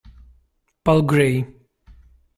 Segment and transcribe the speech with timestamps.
[0.83, 1.45] Paul Gray